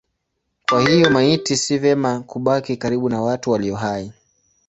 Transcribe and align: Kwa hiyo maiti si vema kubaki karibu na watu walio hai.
Kwa 0.69 0.89
hiyo 0.89 1.09
maiti 1.09 1.57
si 1.57 1.77
vema 1.77 2.19
kubaki 2.19 2.77
karibu 2.77 3.09
na 3.09 3.21
watu 3.21 3.51
walio 3.51 3.75
hai. 3.75 4.13